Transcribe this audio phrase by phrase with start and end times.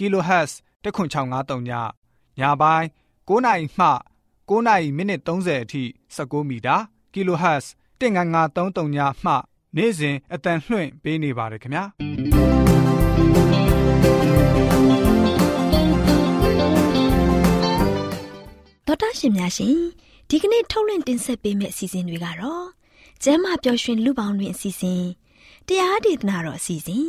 [0.00, 0.50] kHz
[0.84, 1.70] 10653ည
[2.38, 2.86] ညပိုင်း
[3.28, 3.86] 9နိုင်မှ
[4.48, 5.82] 9နိုင်မိနစ်30အထိ
[6.16, 6.76] 16မီတာ
[7.12, 7.66] kHz
[8.00, 9.32] 19533ညမှ
[9.76, 11.84] နေ့စဉ်အတန်လှွင့်ပေးနေပါတယ်ခင်ဗျာ
[18.86, 19.76] ဒေါက်တာရှင်များရှင်
[20.28, 22.66] ဒီကနေ့ထုတ်လွှင့်တင်ဆက်ပေးမယ့်အစီအစဉ်တွေကတော့
[23.22, 25.04] ကျမ်းမာပျော်ရွှင်လူပေါင်းတွင်အစီအစဉ်
[25.66, 27.08] တရားဒေသနာတော်အစီအစဉ်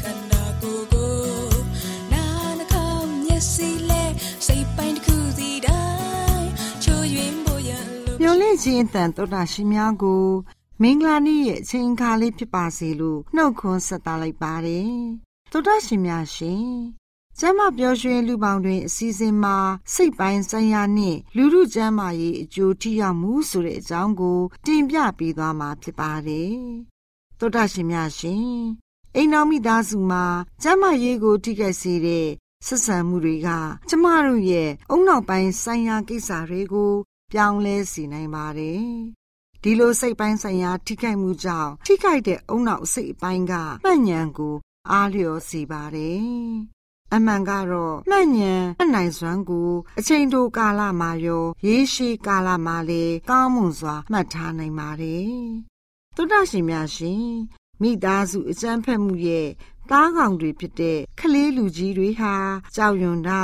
[0.00, 1.14] ခန္ဓာကိုယ်ကို
[2.12, 2.24] နာ
[2.58, 2.90] နာခေါ
[3.24, 4.04] မျက်စိလဲ
[4.46, 5.84] စိတ်ပိုင်းတစ်ခုစီတို
[6.28, 6.48] င်း
[6.84, 7.70] ချိုးယွင်းဖို့ရ
[8.04, 10.24] လို့မျောလင့်ခြင်းအတန်တော်တာရှိများကို
[10.82, 14.94] မင်္ဂလာနေ့ရဲ့အချိန်အခါလေးဖြစ်ပါစေလို့နှုတ်ခွန်းဆက်သလိုက်ပါတယ်
[15.52, 16.68] တော်တာရှင်များရှင်
[17.38, 19.56] ကျမ်းမာပျော်ရွှင်လူပေါင်းတွင်အစည်းအဝေးမှာ
[19.94, 26.58] စိတ်ပိုင်းဆိုင်ရာနှင့်လူမှုကျမ်းမာရေးအကျိုးထိရောက်မှုဆိုတဲ့အကြောင်းကို တင်ပြပေးသွားမှာဖြစ်ပါတယ်။
[27.44, 28.48] သောတာရှင်များရှင်
[29.16, 30.24] အိမ်တော်မိသားစုမှာ
[30.62, 32.26] ကျမ်းမာရေးကိုထိခိုက်စေတဲ့
[32.66, 33.48] ဆက်ဆံမှုတွေက
[33.88, 36.92] ကျမတို့ရဲ့အုံနောက်ပိုင်းဆိုင်ရာကိစ္စတွေကို
[37.32, 38.84] ပြောင်းလဲစေနိုင်ပါတယ်။
[39.62, 43.52] ဒီလိုစိတ်ပိုင်းဆိုင်ရာထိခိုက်မှုကြောင့်ထိခိုက်တဲ့အုံနောက်စိတ်အပိုင်းက
[43.84, 44.54] မှတ်ဉဏ်ကို
[44.90, 46.24] အားလျော်စေပါတယ်
[47.14, 55.34] အမှန်ကတော့မှတ်ဉဏ်အနိုင်စွမ်းကို အချိန်တိုကာလမှာရောရေးရှိကာလမှာလည်းကောင်းမွန်စွာမှတ်ထားနိုင်ပါတယ်။
[56.16, 57.28] သုဒ္ဓရှင်များရှင်
[57.82, 59.48] မိသားစုအကျန်းဖက်မှုရဲ့
[59.90, 62.34] သားကောင်တွေဖြစ်တဲ့ကလေးလူကြီးတွေဟာ
[62.74, 63.42] ကြောက်ရွံ့တာ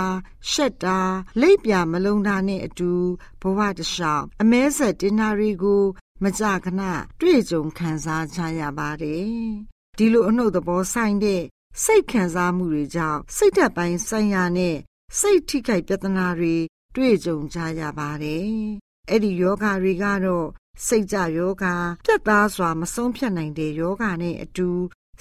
[0.51, 0.99] ရှက်တာ
[1.41, 2.93] လိပ်ပြမလုံးတာနဲ့အတူ
[3.41, 5.83] ဘဝတလျှောက်အမဲဆက်တင်နာတွေကို
[6.23, 6.83] မကြခဏ
[7.21, 9.31] တွေ့ကြုံခံစားကြရပါတယ်။
[9.99, 11.43] ဒီလိုအနှုတ်သဘောဆိုင်တဲ့
[11.85, 14.77] စိတ်ခံစားမှုတွေကြောင့်စိတ်ဓာတ်ပိုင်းဆိုင်ရာနဲ့
[15.19, 16.55] စိတ်ထိခိုက်ပြဿနာတွေ
[16.97, 18.51] တွေ့ကြုံကြရပါတယ်။
[19.11, 20.49] အဲ့ဒီယောဂါတွေကတော့
[20.87, 21.75] စိတ်ကြယောဂါ
[22.05, 24.69] ပြတ်သားစွာမဆုံးဖြတ်နိုင်တဲ့ယောဂါနဲ့အတူ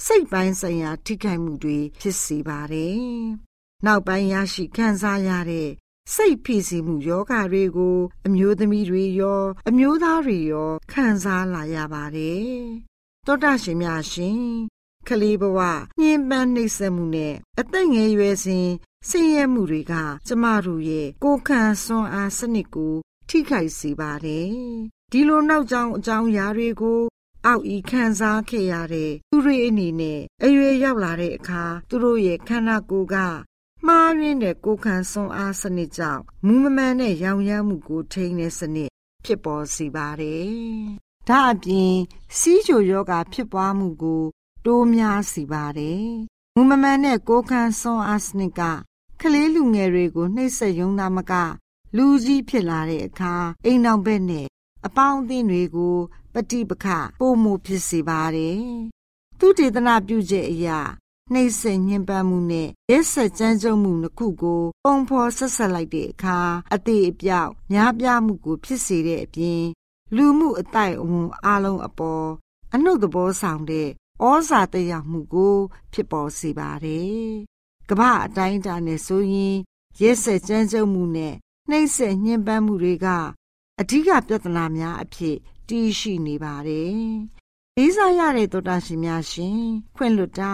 [0.06, 3.04] စိတ်ပိုင်းဆိုင်ရာထိခိုက်မှုတွေဖြစ်စေပါတယ်။
[3.86, 5.70] နောက်ပိုင်းရရှိခံစားရတဲ့
[6.14, 12.50] စိတ်ဖိစီးမှုယောဂါတွေကို အမျိုးသမီးတွေရော အမျိုးသားတွေရောခံစားလာရပါတယ်။
[13.28, 14.42] တောတာရှင်များရှင်
[15.08, 15.60] ကလေးဘဝ
[16.00, 18.70] ညှဉ်းပန်းနှိပ်စက်မှုနဲ့အသက်ငယ်ရွယ်စဉ်
[19.10, 19.94] ဆင်းရဲမှုတွေက
[20.28, 22.96] ကျမတို့ရဲ့ကိုယ်ခံစွမ်းအားစနစ်ကို
[23.30, 24.54] ထိခိုက်စေပါတယ်။
[25.12, 27.02] ဒီလိုနောက်ကြောင်အကြောင်းအရာတွေကို
[27.46, 33.16] အောက်ဤခံစားခဲ့ရတဲ့သူတွေအနေနဲ့အရွယ်ရောက်လာတဲ့အခါသူတို့ရဲ့ခန္ဓာကိုယ်က
[33.86, 38.90] မှားရင်းတဲ့ကိုယ်ခံစွမ်းအားစနစ်ကြောင့်မူမမှန်တဲ့ရောင်ရမ်းမှုကိုထိန်းတဲ့စနစ်
[39.26, 40.50] ဖြစ်ပေါ်စေပါတယ်။
[41.28, 41.96] ဒါအပြင်
[42.40, 44.24] စီးချိုယောဂဖြစ်ပွားမှုကို
[44.66, 46.06] တိုးများစီပါတယ်။
[46.56, 48.62] မူမမှန်တဲ့ကိုခန်းစွန်အားစနစ်က
[49.22, 51.34] ကလေးလူငယ်တွေကိုနှိပ်စက်ယုံနာမက
[51.96, 53.34] လူကြီးဖြစ်လာတဲ့အခါ
[53.66, 54.48] အိမ်တော်ဘက်နဲ့
[54.86, 55.96] အပေါင်းအသင်းတွေကို
[56.34, 56.86] ပฏิပခ
[57.20, 58.64] ပိုမှုဖြစ်စေပါတယ်။
[59.40, 60.80] သူတေသနာပြုချက်အရာ
[61.34, 66.38] နှိပ်စက်ညှဉ်းပန်းမှုနဲ့ရက်ဆက်ကြမ်းကြုတ်မှုနှစ်ခုကိုပုံဖော်ဆက်ဆက်လိုက်တဲ့အခါ
[66.74, 69.64] အသေးအပြောက်များပြားမှုကိုဖြစ်စေတဲ့အပြင်
[70.16, 72.28] လူမှုအတိုက်အဝန်အလုံးအပေါ်
[72.74, 73.88] အနှုတ်သဘောဆောင်တဲ့
[74.24, 75.56] ဩဇာတရားမှုကို
[75.94, 77.24] ဖြစ်ပေါ်စေပါတယ်။
[77.90, 79.56] ကမ္ဘာအတိုင်းအတာနဲ့ဆိုရင်
[80.02, 81.36] ရက်ဆက်ကြမ်းကြုတ်မှုနဲ့
[81.70, 83.08] နှိပ်စက်ညှဉ်းပန်းမှုတွေက
[83.82, 85.38] အဓိကပြဿနာများအဖြစ်
[85.70, 87.00] တည်ရှိနေပါတယ်။
[87.78, 89.60] လေးစားရတဲ့သောတာရှင်များရှင်
[89.96, 90.54] ခွင့်လွတ်တာ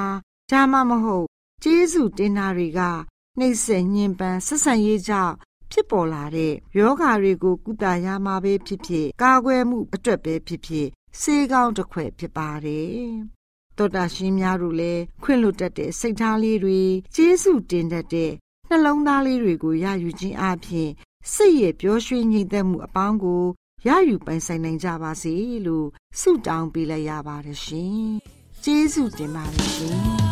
[0.52, 1.28] ဒါမှမဟုတ်
[1.64, 2.82] ကျေးဇူးတင်တာတွေက
[3.40, 5.34] နှိပ်စက်ညှဉ်းပန်းဆက်ဆံရေးကြောင့်
[5.72, 10.88] ဖြစ်ပေါ်လာတဲ့ယောဂါတွေကိုကုသရမှာပဲဖြစ်ဖြစ်ကာကွယ်မှုအတွက်ပဲဖြစ်ဖြစ်
[11.22, 13.00] စေကောင်းတစ်ခွက်ဖြစ်ပါတယ်။
[13.78, 16.82] သောတာရှင်များတို့လည်းခွင့်လွတ်တတ်တဲ့စိတ်ထားလေးတွေ
[17.16, 18.32] ကျေးဇူးတင်တတ်တဲ့
[18.70, 20.90] နှလုံးသားလေးတွေကိုရယူခြင်းအပြင်
[21.34, 23.44] စိတ်ရဲ့ပျော်ရွှင်ငြိမ်သက်မှုအပေါင်းကို
[23.88, 25.34] ရယူပိုင်ဆိုင်နိုင်ကြပါစေ
[25.66, 25.88] လို့
[26.20, 28.06] ဆုတောင်းပေးလိုက်ရပါတယ်ရှင်။
[28.64, 30.00] ကျေးဇူးတင်ပါတယ်ရှင်။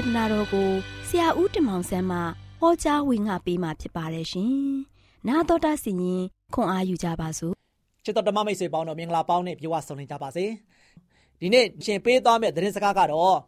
[0.00, 0.68] ဒေသနာတော်ကို
[1.08, 2.18] ဆရာဦးတင်မောင်ဆန်းမှ
[2.60, 4.52] ဟောကြားဝင်ငါပေးมาဖြစ်ပါတယ်ရှင်။
[5.28, 6.22] နာတော်တာစီရင်
[6.54, 7.54] ခွန်အားယူကြပါစို့။
[8.04, 10.44] ချစ်တော်ဓမ္မမိတ်ဆွေပေါင်းတို့မင်္ဂလာပေါင်းနဲ့ပြေဝဆုံနေကြပါစေ။
[11.40, 13.38] ဒီနေ့ရှင်ပေးသွားမယ့်သတင်းစကားကတော့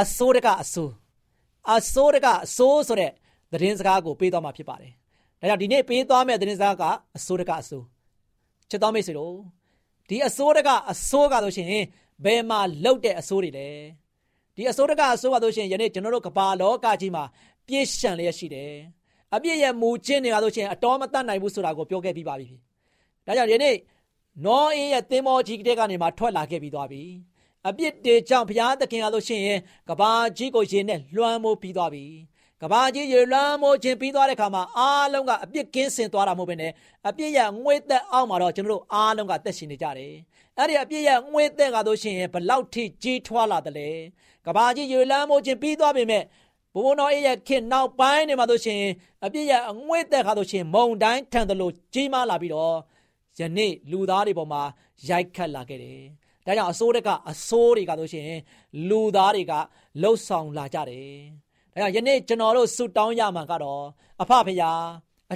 [0.00, 0.92] အစိုးရကအစိုး
[1.72, 3.12] အစိုးရကအစိုးဆိုတဲ့
[3.52, 4.92] သတင်းစကားကိုပေးသွားမှာဖြစ်ပါတယ်။
[5.40, 6.84] ဒါကြောင့်ဒီနေ့ပေးသွားမယ့်သတင်းစကားက
[7.16, 7.84] အစိုးရကအစိုး
[8.70, 9.34] ချစ်တော်မိတ်ဆွေတို့
[10.08, 11.68] ဒီအစိုးရကအစိုးကဆိုရှင်
[12.24, 13.68] ဘယ်မှာလောက်တဲ့အစိုးတွေလဲ
[14.56, 17.24] ဒီအစိုးရကအစိုးကဆိုရှင်ယနေ့ကျွန်တော်တို့ကမ္ဘာလောကကြီးမှာ
[17.66, 18.72] ပြည့်ရှံလျက်ရှိတယ်
[19.34, 22.46] အပြည့်ရဲ့မူချင်းတွေကဆိုရှင်အတော်မတတ်နိုင်ဘူးဆိုတာကိုပြောခဲ့ပြီးပါပြီ
[23.26, 23.76] ဒါကြောင့်ယနေ့
[24.44, 27.02] နောအေးရဲ့သင်္ဘောကြီးတဲ့ကနေမှထွက်လာခဲ့ပြီးသွားပြီ
[27.68, 32.04] အပြစ်တွေကြောင့်ဘုရားသခင်ကလို့ရှိရင်ကဘာကြီးကိုရေနဲ့လွှမ်းမိုးပြီးသွားပြီ
[32.62, 36.72] ကဘာကြီးရေလွှမ်းမိုးခြင်းပြီးသွားတဲ့အခါမှာအားလုံးကအပြစ်ကင်းစင်သွားတာမဟုတ်ဘဲနဲ့
[37.08, 40.14] အပြစ်ရဲ့ငွေသက်အောက်မှာတော့ကျွန်တော်တို့အားလုံးကသက်ရှင်နေကြတယ်
[40.56, 43.88] အဲ့ဒီအပြစ်ရဲ့ငွေသက်ကတော့ရှိရင်ဘလောက်ထိကြီးထွားလာတယ်လဲ
[44.46, 46.22] ကဘာကြီးရေလွှမ်းမိုးခြင်းပြီးသွားပြီမဲ့
[46.74, 48.80] ဘုံဘုံတော်ရဲ့ခင်နောက်ပိုင်းနေမှာတို့ရှင်
[49.24, 52.76] အပြစ်ရဲ့အငွေ့သက်ခါတို့ရှင်မုံတိုင်းထန်တယ်လို့ကြီးမားလာပြီးတော့
[53.38, 54.62] ယနေ့လူသားတွေပေါ်မှာ
[55.08, 56.00] ရိုက်ခတ်လာခဲ့တယ်။
[56.46, 58.30] ဒါကြောင့်အစိုးရကအစိုးတွေကတို့ရှင်
[58.88, 59.52] လူသားတွေက
[60.02, 61.16] လှုပ်ဆောင်လာကြတယ်။
[61.76, 63.82] ဒါကြောင့်ယနေ့ကျွန်တော်တို့ဆုတောင်းရမှာကတော့
[64.22, 64.72] အဖဖရာ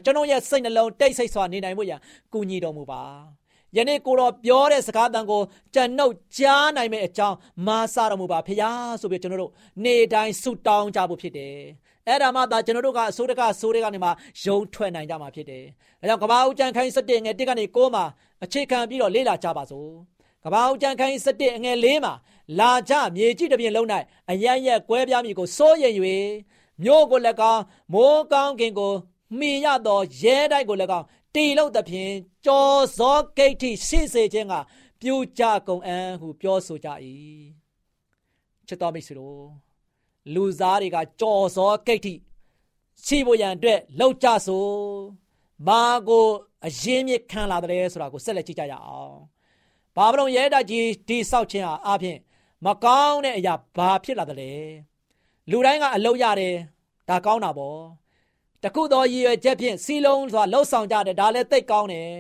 [0.05, 2.01] ကျွန်တော်ရဲ့စိတ်နှလုံးတိတ်ဆိတ်စွာနေနိုင်ဖို့ရန်
[2.33, 3.03] ကူညီတော်မူပါ။
[3.77, 5.43] ယနေ့ကိုတော်ပြောတဲ့စကားတန်ကို
[5.75, 8.71] ကျွန်ုပ်ကြားနိုင်မယ့်အကြောင်းမာစတော်မူပါဖရာ
[9.01, 9.53] ဆိုပြီးကျွန်တော်တို့
[9.85, 11.57] နေ့တိုင်းဆုတောင်းကြဖို့ဖြစ်တယ်။
[12.07, 14.11] အဲ့ဒါမှသာကျွန်တော်တို့ကအစိုးရကအစိုးရကနေမှ
[14.45, 15.65] ယုံထွက်နိုင်ကြမှာဖြစ်တယ်။
[16.01, 18.05] ဒါကြောင့်ကဘာဦးကျန်ခိုင်းစတဲ့ငယ်တစ်ကနေကိုးမှာ
[18.45, 19.91] အခြေခံပြီးတော့လေ့လာကြပါစို့။
[20.45, 22.15] ကဘာဦးကျန်ခိုင်းစတဲ့ငယ်လေးမှာ
[22.59, 23.87] လာကြမြေကြီးတစ်ပြင်လုံး၌
[24.31, 25.95] အယံရက်ကွဲပြားမိကိုစိုးရင်၍
[26.83, 28.93] မြို့ကိုလည်းကောင်းမိုးကောင်းကင်ကို
[29.39, 32.13] မှီရသောရဲတိုက်ကိုလည်းကောင်းတီလို့သဖြင့်
[32.47, 34.55] ကြော်စောဂိတ်ထိရှိစေခြင်းက
[35.01, 36.89] ပြူကြကုန်အံဟုပြောဆိုကြ၏
[38.67, 39.43] ချစ်တော်မိတ်ဆွေတို့
[40.35, 42.15] လူသားတွေကကြော်စောဂိတ်ထိ
[43.05, 44.67] ရှိဖို့ရန်အတွက်လောက်ကြဆို
[45.67, 46.27] မာကို
[46.67, 49.17] အရင်မြခံလာတယ်ဆိုတာကိုဆက်လက်ကြည့်ကြရအောင်
[49.97, 52.17] ဘာဗလုန်ရဲတာကြီးဒီဆောက်ခြင်းဟာအပြင်
[52.65, 54.53] မကောင်းတဲ့အရာဘာဖြစ်လာတယ်လဲ
[55.51, 56.55] လူတိုင်းကအလုပ်ရတယ်
[57.09, 57.81] ဒါကောင်းတာပေါ့
[58.63, 62.11] တခုသောရည်ရွယ်ချက်ဖြင့်စီလုံးစွာလှုပ်ဆောင်ကြတယ်ဒါလည်းသိကောင်းတယ်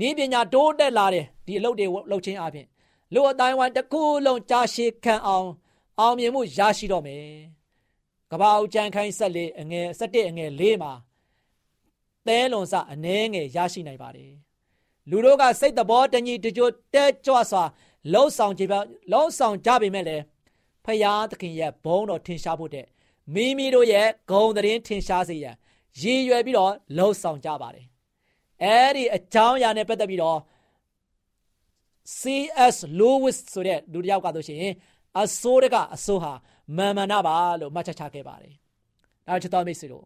[0.00, 2.66] နီးပညာတိုးတက်လာတယ်ဒီအလုပ်တွေလှုပ်ခြင်းအပြင်
[3.14, 5.48] လူအတိုင်းဝိုင်းတစ်ခုလုံးကြာရှည်ခံအောင်
[6.00, 7.26] အောင်မြင်မှုရရှိတော့မယ်
[8.30, 10.92] ကဘာဦးကြံခိုင်းဆက်လေးအငယ်၁၁အငယ်၄မှာ
[12.26, 14.32] သဲလွန်စအနှဲငယ်ရရှိနိုင်ပါတယ်
[15.10, 17.64] လူတို့ကစိတ်တဘောတညီတကြွတဲကြွစွာ
[18.12, 18.78] လှုပ်ဆောင်ကြပါ
[19.12, 20.22] လှုပ်ဆောင်ကြပေမဲ့လည်း
[20.84, 22.86] ဖယားသခင်ရဲ့ဘုန်းတော်ထင်ရှားဖို့တဲ့
[23.34, 25.56] မိမိတို့ရဲ့ဂုံသတင်းထင်ရှားစေရန်
[26.00, 27.86] ရည်ရွယ်ပြီးတော့လှုပ်ဆောင်ကြပါတယ်
[28.62, 30.38] အဲ့ဒီအကြောင်းအရာနဲ့ပတ်သက်ပြီးတော့
[32.18, 34.72] CS Lewis ဆိုတဲ့လူတစ်ယောက်ကဆိုရှင်
[35.20, 36.32] အစိုးရကအစိုးဟာ
[36.76, 38.54] မာမနာပါလို့မှတ်ချက်ချခဲ့ပါတယ်။
[39.26, 40.04] ဒါချစ်တော်မိတ်ဆွေတို့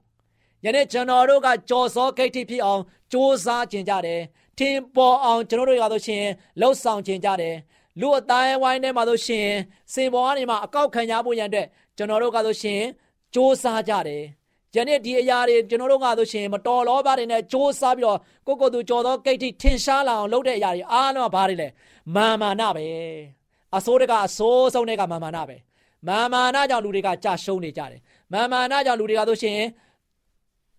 [0.64, 3.14] ယနေ့ကျွန်တော်တို့ကကြော်စောဂိတ်ထိဖြစ်အောင်စ조
[3.44, 4.20] 사ကျင်ကြတယ်။
[4.58, 6.24] ထင်ပေါ်အောင်ကျွန်တော်တို့ရဆိုရှင်
[6.60, 7.54] လှုပ်ဆောင်ကျင်ကြတယ်။
[7.99, 9.47] လူအတိုင်းဝိုင်းထဲမှာဆိုရှင်
[9.93, 11.67] စင်ပေါ်ကနေမှအကောက်ခံရဖို့ရန်အတွက်
[11.97, 12.81] ကျွန်တော်တို့ကဆိုရှင်
[13.33, 14.23] စ조사ကြတယ်။
[14.75, 21.67] ယနေ့ဒီအရာတွေကျွန်တော်တို့ကဆိုရှင်မတော်လောပါတွေနဲ့စ조사ပြီးတော့ကိုကိုသူကြော်သောဂိတ်ထိထင်ရှားလာအောင်လုပ်တဲ့အရာတွေအားလုံးကဘာတွေလဲ
[22.15, 22.85] မာမာနပဲ
[23.75, 25.57] အစိုးရကအစိုးဆုံးတွေကမာမာနပဲ
[26.07, 28.01] မာမာနကြောင့်လူတွေကကြာရှုံးနေကြတယ်
[28.33, 29.59] မာမာနကြောင့်လူတွေကဆိုရှင်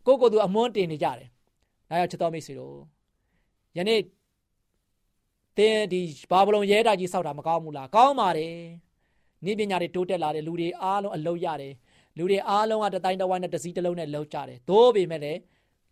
[0.07, 1.29] ကိုကိုသူအမွန်းတင်နေကြတယ်
[1.91, 2.77] ဒါကြောင့်ချစ်တော်မိတ်ဆွေတို့
[3.77, 4.01] ယနေ့
[5.60, 6.02] တင်းဒီ
[6.32, 8.56] ဘာဘလုံရဲတာကြီးစောက်တာမကောင်းဘူးလားကောင်းပါတယ်
[9.46, 11.74] နိပညာတွေတိုးတက်လာတယ်လူတွေအားလုံးအလုပ်ရတယ်
[12.18, 15.40] လူတွေအားလုံးကတတိုင်းတဝိုင်းနဲ့တစည်းတစ်လုံးနဲ့လှုပ်ကြတယ်သို့ပေမဲ့လည်း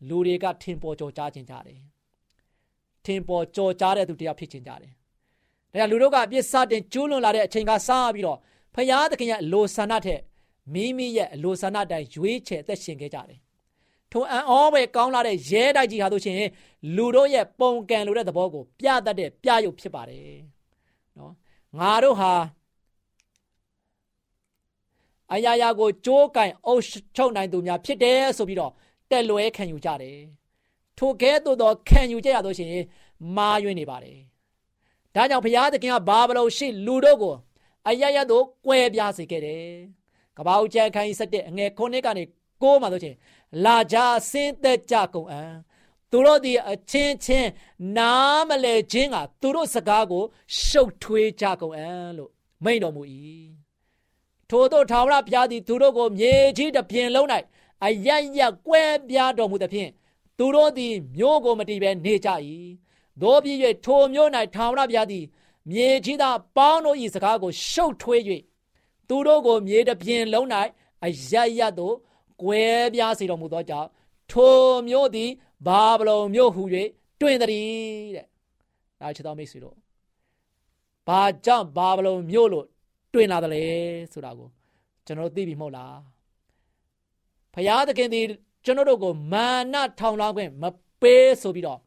[0.09, 1.79] လူတွေကထင်ပေါ်ကြော်ကြားခြင်းကြတယ်
[3.05, 4.91] ထင်ပေါ်ကြော်ကြားတဲ့သူတရားဖြစ်ခြင်းကြတယ်
[5.71, 8.39] ဒါကြောင့်လူတို့ကအပြစ်စတင်ကျူးလွန်လာတဲ့အချိန်ကစပြီးတော့
[8.75, 10.21] ဖယားသခင်ရဲ့အလိုဆန္ဒထက်
[10.73, 13.39] မိမိရဲ့အလိုဆန္ဒတိုင်းရွေးချယ်သက်ရှင်ခဲ့ကြတယ်
[14.11, 16.37] ထိုအံ့ဩပဲကောင်းလာတဲ့ရဲတိုက်ကြီးဟာဆိုရှင်
[16.95, 20.37] လူတို့ရဲ့ပုံကံလိုတဲ့သဘောကိုပြတတ်တဲ့ပြရုပ်ဖြစ်ပါတယ်
[21.17, 21.33] နော်
[21.79, 22.33] ငါတို့ဟာ
[25.33, 26.83] အရာရာကိုကြိုးကင်အုပ်
[27.15, 28.71] ချုပ်နိုင်သူများဖြစ်တယ်ဆိုပြီးတော့
[29.11, 30.17] တက်လွဲခံယူကြတယ်
[30.97, 32.85] ထိုကဲ့သို့သောခံယူကြရလို့ရှိရင်
[33.35, 34.17] မာယွင်းနေပါတယ်
[35.15, 37.35] ဒါကြောင့်ဘုရားသခင်ကဘာဘလို့ရှိလူတို့ကို
[37.87, 39.63] အရရတို့ကွဲပြားစေခဲ့တယ်
[40.37, 42.23] ကပောက်ကျန်ခိုင်းဆက်တဲ့အငယ်ခုနှစ်ကနေ
[42.63, 43.15] ကိုးမှဆိုချင်း
[43.63, 43.97] လာကြ
[44.29, 45.43] ဆင်းသက်ကြကုန်အံ
[46.11, 47.49] သူတို့ဒီအချင်းချင်း
[47.97, 50.23] နားမလဲခြင်းကသူတို့စကားကို
[50.63, 52.31] ရှုပ်ထွေးကြကုန်အံလို့
[52.63, 53.03] မိန်တော်မူ၏
[54.49, 57.27] ထို့သောထာဝရဘုရားသည်သူတို့ကိုမြေကြီးတစ်ပြင်လုံး၌
[57.83, 59.89] အယက်ရက်ကွဲပြားတော်မူသဖြင့်
[60.37, 62.29] သူတို့သည်မြို့ကိုမတည်ဘဲနေကြ၏
[63.21, 65.25] သို့ဖြစ်၍ထိုမြို့၌ထာဝရဘုရားသည်
[65.71, 68.21] မြေကြီးသားပေါင်းတို့၏စကားကိုရှုပ်ထွေး၍
[69.07, 70.47] သူတို့ကိုမြေတပြင်လုံး၌
[71.05, 71.95] အရရတို့
[72.41, 72.63] ကွဲ
[72.93, 73.89] ပြားစေတော်မူသောကြောင့်
[74.31, 75.29] ထိုမျိုးသည်
[75.67, 76.61] ဘာဗလုန်မျိုးဟူ၍
[77.21, 77.49] တွင်သည်
[78.15, 78.25] တဲ့
[79.01, 79.75] ဒါချစ်တော်မိတ်ဆွေတို့
[81.07, 82.65] ဘာကြောင့်ဘာဗလုန်မျိုးလို့
[83.13, 83.63] တွင်လာတယ်လဲ
[84.11, 84.49] ဆိုတာကို
[85.05, 85.97] ကျွန်တော်သိပြီမဟုတ်လား
[87.53, 88.25] ဖရာသခင်သည်
[88.65, 90.63] ကျွန်တော်တို့ကိုမာနထောင်လောင်းခွင့်မ
[91.01, 91.79] ပေးဆိုပြီးတော့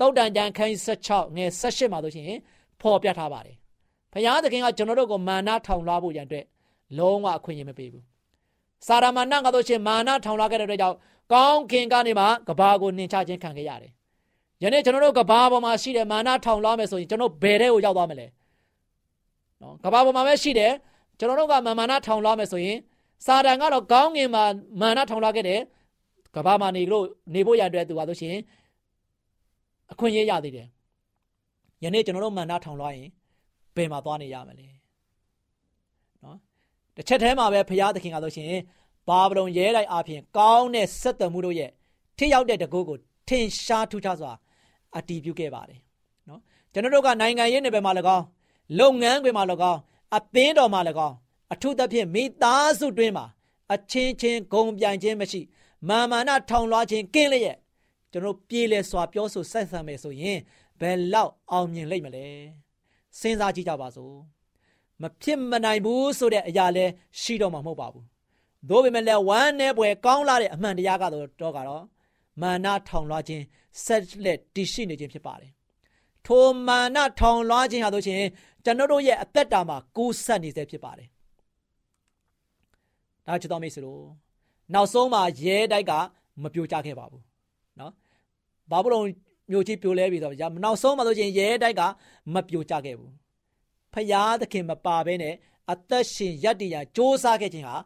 [0.00, 2.30] တောက်တန်ကြံခန်း16ငယ်18မှာဆိုရှင်
[2.80, 3.56] ဖော်ပြထားပါတယ်
[4.12, 6.44] ဖရာသခင်ကကျွန်တော်တို့ကိုမာနထောင်လွှားဖို့ရန်အတွက်
[6.98, 8.04] လုံးဝအခွင့်အရေးမပေးဘူး
[8.86, 10.96] စာရမဏကတို့ရှင်မာနထောင်လွှားခဲ့တဲ့အတွက်ကြောင့်
[11.32, 13.92] ကောင်းခင်ကနေမှကဘာကိုနှင်ချခြင်းခံခဲ့ရတယ်
[14.62, 18.26] ယနေ့ကျွန်တော်တို့ကဘာပေါ်မှာရှိတဲ့မာနထောင်လွှားမယ်ဆိုရင်ကျွန်တော်ဘယ်တဲ့ကိုရောက်သွားမလဲ
[19.62, 20.72] နော်ကဘာပေါ်မှာပဲရှိတယ်
[21.18, 22.78] ကျွန်တော်တို့ကမာနထောင်လွှားမယ်ဆိုရင်
[23.26, 24.44] စာတန်ကတော့ကောင်းငင်မှာ
[24.80, 25.60] မာနထောင်လွှားခဲ့တယ်
[26.34, 28.36] ကဘာမှာနေလို့နေဖို့ရတဲ့သူပါဆိုရှင်
[29.92, 30.66] အခွင့်အရေးရသေးတယ်
[31.84, 33.08] ယနေ့ကျွန်တော်တို့မာနထောင်လွှားရင်
[33.76, 34.75] ဘယ်မှာသွားနေရမလဲနော်
[36.96, 38.52] တစ်ချက်တည်းမှာပဲဘုရားသခင်ကဆိုရှင်
[39.08, 41.70] ဘာဗလုန်ရဲလိုက်အပြင်ကောင်းတဲ့ဆက်သွယ်မှုတို့ရဲ့
[42.16, 42.98] ထိရောက်တဲ့တကုတ်ကို
[43.28, 44.32] ထင်ရှားထူးခြားစွာ
[44.96, 45.80] အတည်ပြုခဲ့ပါတယ်
[46.28, 46.40] နော်
[46.72, 48.24] ကျွန်တော်တို့ကနိုင်ငံရေးနယ်ပယ်မှာ၎င်း
[48.78, 49.80] လုပ်ငန်းခွင်မှာ၎င်း
[50.16, 51.14] အသင်းတော်မှာ၎င်း
[51.52, 53.26] အထူးသဖြင့်မိသားစုတွင်းမှာ
[53.74, 55.40] အချင်းချင်းဂုံပြိုင်ခြင်းမရှိ
[55.88, 57.58] မာမာနထောင်လွှားခြင်းကင်းလျက်
[58.12, 60.38] ကျွန်တော်ပြေးလဲစွာပြောဆိုဆက်ဆံမယ်ဆိုရင်
[60.80, 62.26] ဘယ်လောက်အောင်မြင်လိမ့်မလဲ
[63.20, 64.35] စဉ်းစားကြည့်ကြပါစို့
[65.02, 66.84] မဖြစ်မနိုင်ဘူးဆိုတဲ့အရာလဲ
[67.20, 68.04] ရှိတော့မှာမဟုတ်ပါဘူး။
[68.68, 71.84] သို့ပေမဲ့လည်းဝမ်းနဲ့ပွဲကောင်းလာတဲ့အမှန်တရားကတော့တော့ကတော့
[72.42, 73.44] မာနထောင်လွှားခြင်း
[73.84, 75.50] ဆက်လက်တည်ရှိနေခြင်းဖြစ်ပါတယ်။
[76.26, 78.22] ထိုမာနထောင်လွှားခြင်းဟာဆိုရှင်
[78.64, 81.08] ကျွန်တော်တို့ရဲ့အသက်တာမှာကိုးဆက်နေစေဖြစ်ပါတယ်။
[83.26, 84.00] ဒါချစ်တော်မိတ်ဆွေတို့
[84.74, 85.92] နောက်ဆုံးမှာရဲတိုက်က
[86.42, 87.22] မပြိုကျခဲ့ပါဘူး။
[87.80, 87.92] နော်။
[88.70, 89.06] ဘာဘုလုံး
[89.50, 90.34] မျိုးကြီးပြိုလဲပြီးတော့
[90.64, 91.82] နောက်ဆုံးမှာဆိုရှင်ရဲတိုက်က
[92.34, 93.12] မပြိုကျခဲ့ဘူး။
[93.96, 95.34] ဖယားသခင်မပါဘဲနဲ့
[95.72, 97.76] အသက်ရှင်ရပ်တည်ရာစ조사ခဲ့ခြင်းဟာ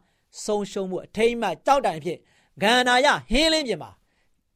[0.43, 2.17] ဆုံးရှုံးမှုအထိမ့်မှကြောက်တိုင်ဖြစ်
[2.61, 3.91] ဂန္နာယဟင်းလင်းပြင်မှာ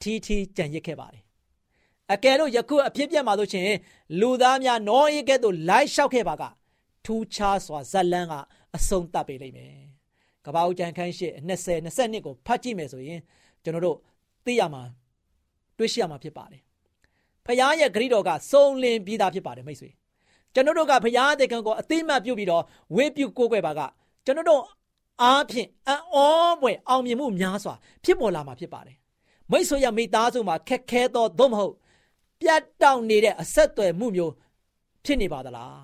[0.01, 1.23] ထီထီကြံရစ်ခဲ့ပါတယ်
[2.13, 3.69] အကယ်လို့ယခုအဖြစ်ပြက်မှာဆိုရှင်
[4.19, 6.43] လူသားများနောအေးကဲ့သို့လိုက်လျှောက်ခဲ့ပါက
[7.05, 8.33] ထူးခြားစွာဇက်လန်းက
[8.75, 9.73] အဆုံးသတ်ပေးလိမ့်မယ်
[10.45, 13.19] ကပ္ပဦးကျန်ခန်းရှိ20 22ကိုဖတ်ကြည့်မယ်ဆိုရင်
[13.63, 13.97] ကျွန်တော်တို့
[14.45, 14.83] သိရမှာ
[15.77, 16.61] တွေ့ရှိရမှာဖြစ်ပါတယ်
[17.45, 19.89] ဖခင်ရဲ့ဂရိတော်ကစုံလင်ပြီးသားဖြစ်ပါတယ်မိတ်ဆွေ
[20.55, 22.63] ကျွန်တော်တို့ကဖခင်တဲ့ကံကိုအသိမှတ်ပြုပြီးတော့
[22.95, 23.81] ဝေပြုကိုးကွယ်ပါက
[24.25, 24.61] ကျွန်တော်တို့
[25.21, 26.17] အားဖြင့်အံ့ဩ
[26.61, 28.97] ပွေအောင်မြင်မှုများစွာဖြစ်ပေါ်လာမှာဖြစ်ပါတယ်
[29.51, 31.73] မိတ်ဆွေရမိသားစုမှာခက်ခဲသောသို့မဟုတ်
[32.41, 34.33] ပြတ်တောက်နေတဲ့အဆက်အသွယ်မှုမျိုး
[35.05, 35.79] ဖြစ်နေပါသလား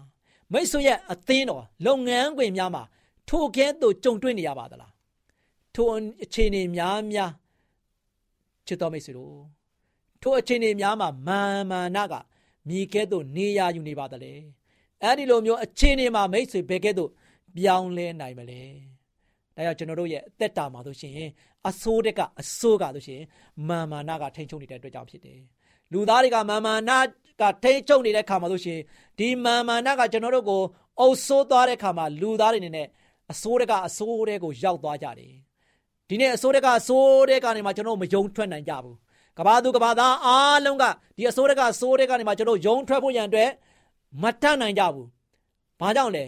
[0.51, 2.83] မိတ်ဆွေရဲ့အသင်းတော်လုပ်ငန်းခွင်များမှာ
[3.29, 4.93] ထိုကဲ့သို့ကြုံတွေ့နေရပါသလား
[5.75, 5.87] ထို
[6.23, 7.31] အခြေအနေများများ
[8.67, 9.35] ချစ်တော်မိတ်ဆွေတို့
[10.21, 12.13] ထိုအခြေအနေများမှာမာမာနက
[12.67, 14.33] မြည်ကဲ့သို့နေရယူနေပါသလဲ
[15.03, 17.09] အဲ့ဒီလိုမျိုးအခြေအနေမှာမိတ်ဆွေဘယ်ကဲ့သို့
[17.55, 18.61] ပြောင်းလဲနိုင်မလဲ
[19.55, 21.13] ဒါကြောင့်ကျွန်တော်တို့ရဲ့အသက်တာမှာဆိုရှင်
[21.69, 23.21] အဆိုးတက်ကအဆိုးကဆိုရှင်
[23.69, 25.39] မာမာနကထိန်ချုံနေတဲ့အတွက်ကြောင့်ဖြစ်တယ်
[25.93, 26.91] လူသားတွေကမာမာန
[27.41, 28.79] ကထိန်ချုံနေတဲ့ခါမှာဆိုရှင်
[29.19, 30.61] ဒီမာမာနကကျွန်တော်တို့ကို
[30.99, 32.87] အုပ်ဆိုးသွားတဲ့ခါမှာလူသားတွေနေနဲ့
[33.31, 35.33] အဆိုးတကအဆိုးတဲ့ကိုရောက်သွားကြတယ်
[36.09, 38.97] ဒီနေ့အဆိုးတဲ့ကအဆိုးတဲ့ကနေမှကျွန်တော်မယုံထွက်နိုင်ကြဘူး
[39.37, 40.83] ကဘာသူကဘာသားအားလုံးက
[41.17, 43.49] ဒီအဆိုးတဲ့ကအဆိုးတဲ့ကနေမှကျွန်တော်ယုံထွက်ဖို့ရန်အတွက်
[44.22, 45.08] မတတ်နိုင်ကြဘူး
[45.80, 46.24] ဘာကြောင့်လဲ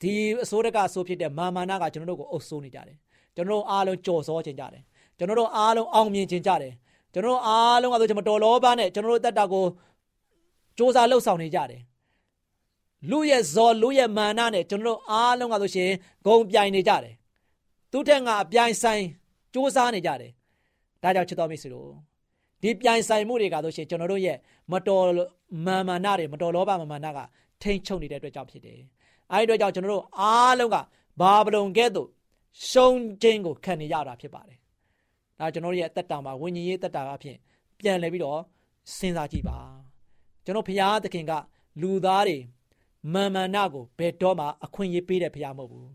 [0.00, 0.12] ဒီ
[0.42, 2.96] အစိုးရကအစိုးဖြစ်တဲ့မာမာနာကကျွန်တော်တို့ကိုအုပ်စိုးနေကြတယ်
[3.34, 4.82] ကျွန်တော်တို့အားလုံးကြော်စောခြင်းကြတယ်
[5.18, 6.72] ကျွန်တော်တို့အားလုံးအောင်မြင်ခြင်းကြတယ်
[7.12, 9.66] ကျွန်တော်တို့အားလုံးကဆိုကျွန်တော်တော်လောဘနဲ့ကျွန်တော်တို့တက်တာကိုစ
[10.78, 11.80] 조사လှုပ်ဆောင်နေကြတယ်
[13.10, 15.90] လူရဲ့ဇော်လူရဲ့မာနနဲ့ကျွန်တော်တို့အားလုံးကဆိုရှင်
[16.26, 17.14] ဂုံပြိုင်နေကြတယ်
[17.92, 19.02] သူထက်ငါအပြိုင်ဆိုင်
[19.52, 20.30] စ조사နေကြတယ်
[21.02, 21.88] ဒါကြောင့်ချစ်တော်မိတ်ဆွေတို့
[22.61, 24.37] ဒီပြိုင်ဆိုင်မှုတွေကဆိုရှင်ကျွန်တော်တို့ရဲ့
[24.71, 25.05] မတော်
[25.65, 27.19] မာမာနတွေမတော်လောဘမာမာနက
[27.61, 28.79] ထိမ့်ချုပ်နေတဲ့အတွက်ကြောင့်ဖြစ်တယ်
[29.31, 30.77] အဲဒီအတွက်ကြောင့်ကျွန်တော်တို့အားလုံးက
[31.21, 32.09] ဘာဗလုန်ကဲ့သို့
[32.69, 34.59] ရှုံးခြင်းကိုခံနေရတာဖြစ်ပါတယ်
[35.39, 37.37] ဒါကျွန်တော်ရဲ့အသက်တာမှာဝိညာဉ်ရေးအသက်တာအဖြစ်
[37.79, 38.39] ပြန်လဲပြီးတော့
[38.97, 39.57] စဉ်းစားကြည့်ပါ
[40.45, 41.31] ကျွန်တော်ဖရာသခင်က
[41.81, 42.37] လူသားတွေ
[43.13, 45.89] မာမနာကိုဘယ်တော့မှအခွင့်အရေးပေးတဲ့ဖရာမဟုတ်ဘူး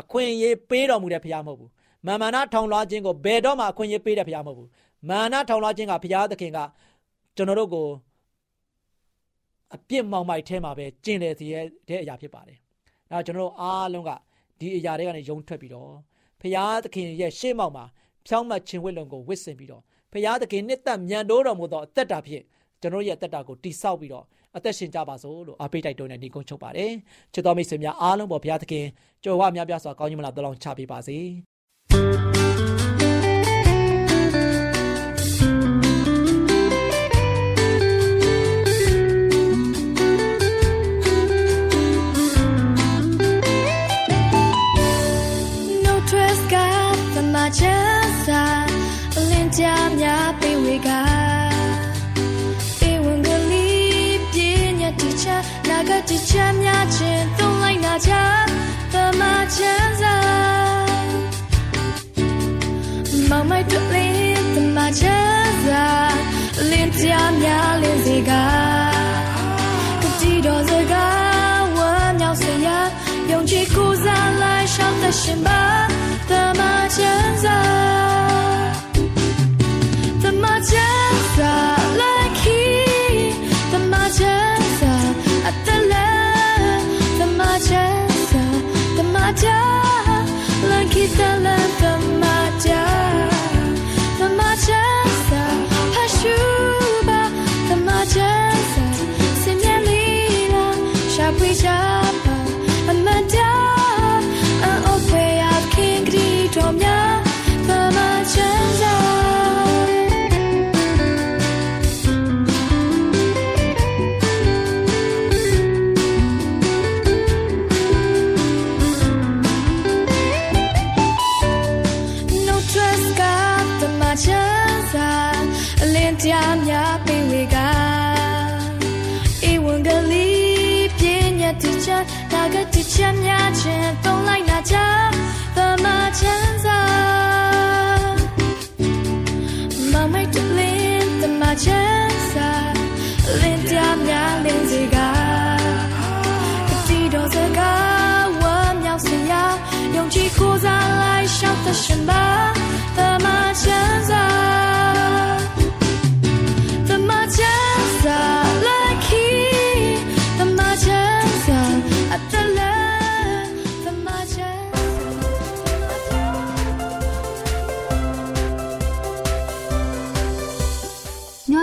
[0.00, 1.70] အခွင့်အရေးပေးတော်မူတဲ့ဖရာမဟုတ်ဘူး
[2.06, 4.68] မာမနာထောင်လွှားခြင်းကိုဘယ်တော့မှအခွင့်အရေးပေးတဲ့ဖရာမဟုတ်ဘူး
[5.08, 6.58] မာနထောင်လွှားခြင်းကဖရာသခင်က
[7.36, 7.88] ကျွန်တော်တို့ကို
[9.74, 12.58] အပြစ်မောင်မိုက်ထဲမှာပဲကျင်တယ်စီရဲ့တဲ့အရာဖြစ်ပါတယ်။
[13.10, 14.10] ဒါကျွန်တော်တို့အားလုံးက
[14.58, 15.92] ဒီအရာတွေကနေယုံထွက်ပြီးတော့
[16.40, 17.84] ဖရာသခင်ရဲ့ရှေ့မောက်မှာ
[18.26, 22.44] ဖြောင်းမှတ်ခြင်းဝိလုံကိုဝစ်ဆင်ပြီးတော့ဖရာသခင်နှစ်သက်မြန်တိုးတော်မူသောအသက်တာဖြင့်
[22.80, 24.24] ကျွန်တော်ရဲ့အသက်တာကိုတိဆောက်ပြီးတော့
[24.56, 26.92] အသက်ရှင်ကြပါစို့လို့အားပေးတိုက်တွန်းတဲ့ဒီကုန်းချုပ်ပါတယ်
[27.32, 28.86] ချစ်တော်မိတ်ဆွေများအားလုံးပေါ်ဘုရားသခင်
[29.24, 31.18] ကြွယ်ဝများပြားစွာကောင်းကြီးမလားတလောင်းချပေးပါစေ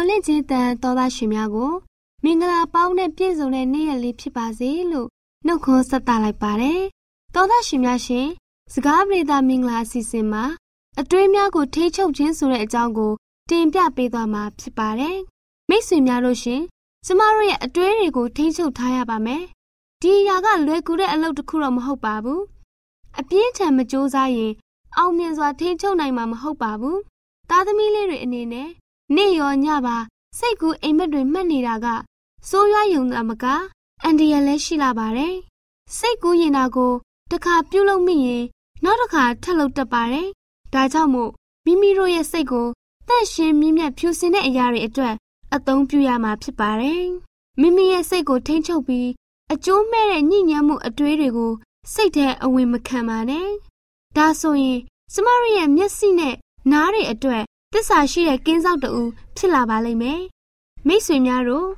[0.10, 1.72] လင့်ခြင်းတန်တော်သားရှင်များကို
[2.24, 5.08] မင်္ဂလာပေါင်းနဲ့ပြည့်စုံတဲ့နေ့ရက်လေးဖြစ်ပါစေလို့
[5.46, 6.82] နှုတ်ခွန်းဆက်တာလိုက်ပါတယ်။
[7.36, 8.28] တော်သားရှင်များရှင်
[8.76, 10.44] စကားပြေသာမင်္ဂလာအစီအစဉ်မှာ
[11.00, 13.14] အတွင်းများကိုထိချုပ်ခြင်းဆိုတဲ့အကြောင်းကို
[13.50, 15.18] တင်ပြပေးသွားမှာဖြစ်ပါတယ်။
[15.70, 16.62] မိတ်ဆွေများတို့ရှင်
[17.06, 19.44] ကျမတို့ရဲ့အတွင်းတွေကိုထိချုပ်ထားရပါမယ်။
[20.02, 22.42] ဒီအရာကလွယ်ကူတဲ့အလုပ်တစ်ခုတော့မဟုတ်ပါဘူး။
[23.20, 24.54] အပြင်းထန်မကြိုးစားရင်
[24.98, 26.98] အောင်မြင်စွာထိချုပ်နိုင်မှာမဟုတ်ပါဘူး။
[27.50, 28.70] သားသမီးလေးတွေအနေနဲ့
[29.16, 29.98] နေ့ရောညပါ
[30.38, 31.88] စိတ်ကူးအိမ်မက်တွေမှတ်နေတာက
[32.50, 33.46] စိုးရွားယုံတာမက
[34.04, 35.36] အန်ဒီရလည်းရှိလာပါတယ်။
[35.98, 36.94] စိတ်ကူးရင်တာကို
[37.32, 38.44] တစ်ခါပြုတ်လို့မိရင်
[38.84, 40.28] နောက်တစ်ခါထပ်လုပ်တတ်ပါတယ်။
[40.74, 41.32] ဒါကြောင့်မို့
[41.66, 42.68] မိမိတို့ရဲ့စိတ်ကို
[43.08, 45.16] တန့်ရှင်းမြင့်မြတ်ဖြူစင်တဲ့အရာတွေအတွက်
[45.56, 47.04] အသုံးပြုရမှာဖြစ်ပါတယ်။
[47.62, 49.10] မိမိရဲ့စိတ်ကိုထိန်းချုပ်ပြီး
[49.54, 51.52] အကျိုးမဲ့တဲ့ညဉ့်ညမ်းမှုအတွေးတွေကို
[51.94, 53.48] စိတ်ထဲအဝင်မခံပါနဲ့။
[54.18, 54.80] ဒါဆိုရင်
[55.14, 56.36] ကျမတို့ရဲ့မျက်စိနဲ့
[56.72, 57.44] နားတွေအတွက်
[57.74, 59.04] တစ္ဆာရှိတဲ့ကင်းစောက်တူ
[59.38, 60.22] ဖြစ်လာပါလိမ့်မယ်။
[60.88, 61.70] မိတ်ဆွေများတို့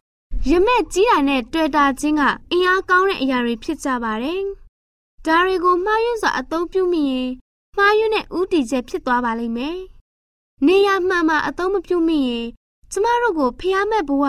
[0.49, 4.41] ရမက်ကြီးတာနဲ့တွေ့တာချင်းကအင်အားကောင်းတဲ့အရာတွေဖြစ်ကြပါတယ်။
[5.27, 7.29] ဒါတွေကိုမှားယွင်းစွာအသုံးပြုမိရင်
[7.77, 9.77] မှားယွင်းတဲ့ဥတီချက်ဖြစ်သွားပါလိမ့်မယ်။
[10.65, 12.47] နေရမှန်မှအသုံးမပြုမိရင်
[12.91, 14.25] ကျမတို့ကိုဖျားမဲ့ဘဝ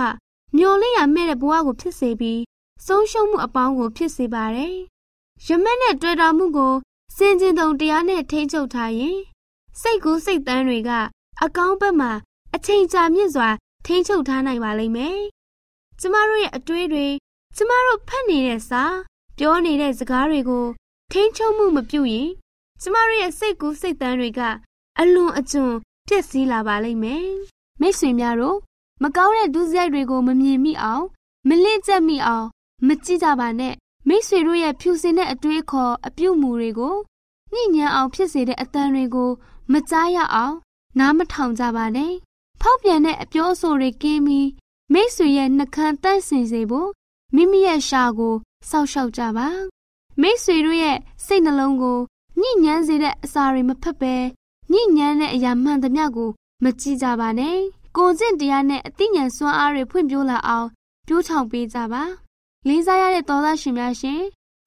[0.56, 2.40] မျော်လင့်ရမဲ့တဲ့ဘဝကိုဖြစ်စေပြီး
[2.86, 4.76] ဆုံးရှုံးမှုအပေါင်းကိုဖြစ်စေပါတယ်။
[5.46, 6.74] ရမက်နဲ့တွေ့တာမှုကို
[7.16, 9.18] စင်ကျင်တုံတရားနဲ့ထိ ंछ ချုပ်ထားရင်
[9.80, 10.90] စိတ်ကူးစိတ်တန်းတွေက
[11.42, 12.12] အကောင်းဘက်မှာ
[12.54, 13.48] အချိန်ကြာမြင့်စွာ
[13.86, 15.18] ထိ ंछ ချုပ်ထားနိုင်ပါလိမ့်မယ်။
[16.00, 17.06] ကျမတို့ရဲ့အတွေးတွေ
[17.56, 18.82] ကျမတို့ဖတ်နေတဲ့စာ
[19.38, 20.66] ပြောနေတဲ့စကားတွေကို
[21.12, 22.28] ထိ ंछ ချုပ်မှုမပြုရင်
[22.80, 24.40] ကျမတို့ရဲ့စိတ်ကူးစိတ်တန်းတွေက
[25.00, 25.66] အလွန်အကျွံ
[26.06, 27.26] ပြည့်စည်လာပါလိမ့်မယ်။
[27.80, 28.58] မိတ်ဆွေများတို့
[29.02, 31.04] မကောင်းတဲ့ဒုစရိုက်တွေကိုမမြင်မိအောင်
[31.48, 32.46] မလင့်ကျက်မိအောင်
[32.86, 33.74] မကြည့်ကြပါနဲ့
[34.08, 36.96] မိတ်ဆွေတို့ရဲ့ဖြူစင်တဲ့အတွေးခေါ်အပြုတ်မှုတွေကို
[37.52, 39.30] ညှိညမ်းအောင်ဖြစ်စေတဲ့အတန်တွေကို
[39.72, 40.56] မကြားရအောင်
[40.98, 42.12] နားမထောင်ကြပါနဲ့
[42.60, 44.48] ဖောက်ပြန်တဲ့အပြောအဆိုတွေကင်းပြီး
[44.92, 46.90] မိတ်ဆွေရဲ့နှကန်းတန့်စင်စေဖို့
[47.34, 48.34] မိမိရဲ့ရှာကို
[48.68, 49.48] စောက်ရှောက်ကြပါ
[50.20, 51.98] မိတ်ဆွေတို့ရဲ့စိတ်နှလုံးကို
[52.40, 54.14] ညှိညမ်းစေတဲ့အစာတွေမဖက်ပဲ
[54.72, 56.30] ညှိညမ်းတဲ့အရာမှန်သမျှကို
[56.64, 57.56] မကြည့်ကြပါနဲ့
[57.96, 60.68] ကိုကျင့်တရားနဲ့အသိဉာဏ်စွမ်းအားတွေဖွံ့ဖြိုးလာအောင်
[61.06, 62.02] ပြိုးထောင်ပေးကြပါ
[62.68, 64.20] လေးစားရတဲ့သောသားရှင်များရှင်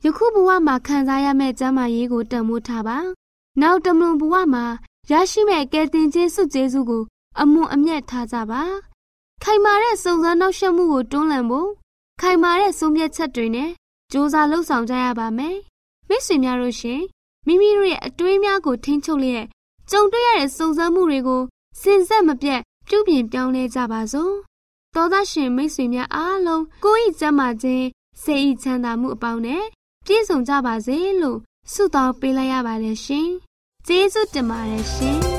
[0.06, 2.98] ယခုဘဝမှာခံစားရမယ့်ကျမ်းမာရေးကိုတန်ဖိုးထားပါ
[3.62, 4.66] နောက်တမလွန်ဘဝမှာ
[5.12, 7.04] ရရှိမဲ့ကယ်တင်ခြင်းစုကျေးဇူးကို
[7.42, 8.62] အမွန်အမြတ်ထားကြပါ
[9.44, 11.70] ခိုင်မာတဲ့စုံစမ်းနှောက်ယှက်မှုကိုတွန်းလှန်ဖို့
[12.22, 13.70] ခိုင်မာတဲ့ဆုံးဖြတ်ချက်တွေနဲ့
[14.12, 15.58] စ조사လှုပ်ဆောင်ကြရပါမယ်
[16.10, 17.02] မိတ်ဆွေများတို့ရှင်
[17.48, 19.46] မိမိတို့ရဲ့အတွေးများကိုထိန်းချုပ်လျက်
[19.92, 21.42] ကြုံတွေ့ရတဲ့စုံစမ်းမှုတွေကို
[21.82, 24.34] စင်ဆက်မပြတ်ပြုပြင်ပြောင်းလဲကြပါစို့
[24.96, 27.86] သောသားရှင်မိတ်ဆွေများအားလုံးကိုယ်ဤကျမ်းမာခြင်း
[28.24, 29.64] စိတ်ဤချမ်းသာမှုအပေါင်းနဲ့
[30.06, 31.38] ပြည့်စုံကြပါစေလို့
[31.74, 33.30] ဆုတောင်းပေးလိုက်ရပါတယ်ရှင်
[33.88, 35.39] ကျေးဇူးတင်ပါတယ်ရှင်